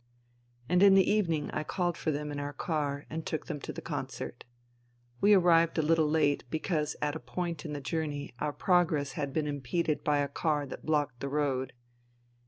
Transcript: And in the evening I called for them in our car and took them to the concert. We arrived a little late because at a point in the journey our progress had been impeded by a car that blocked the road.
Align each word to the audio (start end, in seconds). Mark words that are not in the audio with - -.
And 0.67 0.81
in 0.81 0.95
the 0.95 1.07
evening 1.07 1.51
I 1.51 1.63
called 1.63 1.95
for 1.95 2.09
them 2.09 2.31
in 2.31 2.39
our 2.39 2.53
car 2.53 3.05
and 3.07 3.23
took 3.23 3.45
them 3.45 3.59
to 3.59 3.71
the 3.71 3.83
concert. 3.83 4.45
We 5.19 5.35
arrived 5.35 5.77
a 5.77 5.83
little 5.83 6.09
late 6.09 6.43
because 6.49 6.95
at 7.03 7.15
a 7.15 7.19
point 7.19 7.65
in 7.65 7.73
the 7.73 7.81
journey 7.81 8.33
our 8.39 8.51
progress 8.51 9.11
had 9.11 9.31
been 9.31 9.45
impeded 9.45 10.03
by 10.03 10.17
a 10.17 10.27
car 10.27 10.65
that 10.65 10.87
blocked 10.87 11.19
the 11.19 11.29
road. 11.29 11.73